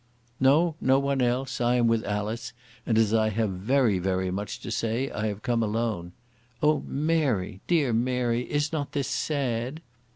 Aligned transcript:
"No, 0.39 0.73
no 0.81 0.97
one 0.97 1.21
else. 1.21 1.61
I 1.61 1.75
am 1.75 1.85
with 1.85 2.03
Alice, 2.05 2.53
and 2.87 2.97
as 2.97 3.13
I 3.13 3.29
have 3.29 3.51
very 3.51 3.99
very 3.99 4.31
much 4.31 4.59
to 4.61 4.71
say, 4.71 5.11
I 5.11 5.27
have 5.27 5.43
come 5.43 5.61
alone. 5.61 6.13
Oh! 6.63 6.81
Mary, 6.87 7.61
dear 7.67 7.93
Mary, 7.93 8.49
is 8.51 8.73
not 8.73 8.93
this 8.93 9.07
sad?" 9.07 9.79